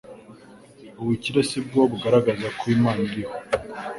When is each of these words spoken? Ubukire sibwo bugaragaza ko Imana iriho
Ubukire 1.01 1.41
sibwo 1.49 1.79
bugaragaza 1.91 2.47
ko 2.57 2.63
Imana 2.75 2.99
iriho 3.07 3.35